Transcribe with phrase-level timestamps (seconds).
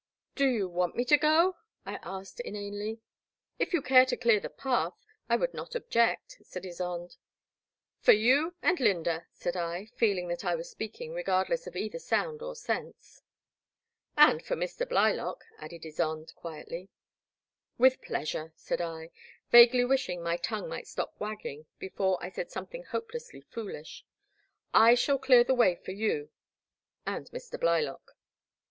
[0.33, 1.57] Do you want me to go?
[1.85, 3.01] I asked inanely."
[3.59, 4.95] If you care to dear the path,
[5.29, 7.17] I would not object," said Ysonde.
[7.99, 12.41] For you and Lynda," said I, feeling that I was speaking regardless of either sound
[12.41, 13.21] or sense.''
[14.17, 14.89] ^And for Mr.
[14.89, 16.89] Blylock," added Ysonde, quietly.
[17.77, 19.11] With pleasure," said I,
[19.51, 24.03] vaguely wishing my tongue might stop wagging before I said some thing hopelessly foolish,
[24.73, 26.31] I shall clear the way for you—
[27.05, 27.59] and Mr.
[27.59, 28.13] Blylock."